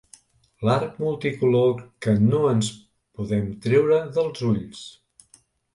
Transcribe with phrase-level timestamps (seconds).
[0.69, 2.73] L'arc multicolor que no ens
[3.19, 4.87] podem treure dels ulls.